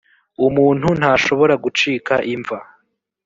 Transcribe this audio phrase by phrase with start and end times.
[0.47, 2.57] umuntu ntashobora gucika imva